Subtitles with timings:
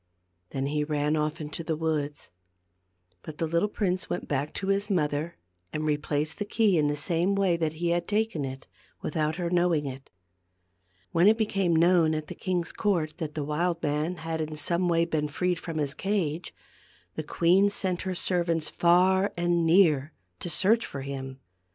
[0.49, 2.31] Then he ran off into the woods.
[3.21, 5.37] But the little prince went back to his mother
[5.71, 8.65] and replaced the key in the same way that he had taken it,
[9.03, 10.09] without her knowing it.
[11.11, 14.89] When it became known at the king's court that the wild man had in some
[14.89, 16.51] way been freed from his cage,
[17.13, 21.39] the queen sent her servants far and near to search for him.